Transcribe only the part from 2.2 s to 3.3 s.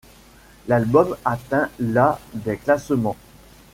des classements.